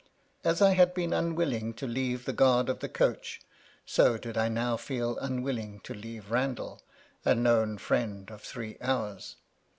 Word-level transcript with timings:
As 0.43 0.63
I 0.63 0.71
had 0.71 0.95
been 0.95 1.13
unwilling 1.13 1.75
to 1.75 1.85
leave 1.85 2.25
the 2.25 2.33
guard 2.33 2.69
of 2.69 2.79
the 2.79 2.89
coach, 2.89 3.39
so 3.85 4.17
did 4.17 4.35
I 4.35 4.49
now 4.49 4.75
feel 4.75 5.15
unwilling 5.19 5.79
to 5.81 5.93
leave 5.93 6.31
Banzai, 6.31 6.77
a 7.23 7.35
known 7.35 7.77
friend 7.77 8.31
of 8.31 8.41
three 8.41 8.77
hours. 8.81 9.35